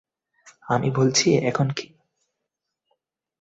[0.69, 1.85] আমি বলছি, এখন কী?